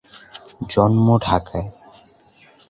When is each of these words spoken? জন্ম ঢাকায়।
জন্ম 0.69 1.07
ঢাকায়। 1.17 1.67